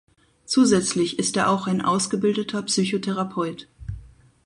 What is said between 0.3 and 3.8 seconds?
Zusätzlich ist er auch ein ausgebildeter Psychotherapeut.